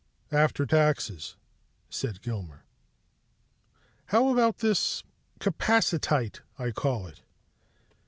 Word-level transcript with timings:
"After 0.31 0.65
taxes," 0.65 1.35
said 1.87 2.23
Gilmer. 2.23 2.63
"How 4.07 4.29
about 4.29 4.57
this 4.57 5.03
capacitite, 5.39 6.41
I 6.57 6.71
call 6.71 7.05
it?" 7.05 7.21